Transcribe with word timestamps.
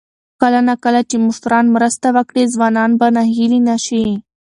کله 0.41 0.59
نا 0.67 0.75
کله 0.83 1.01
چې 1.09 1.15
مشران 1.25 1.65
مرسته 1.75 2.07
وکړي، 2.15 2.43
ځوانان 2.53 2.91
به 2.99 3.07
ناهیلي 3.15 3.59
نه 3.69 3.75
شي. 3.85 4.05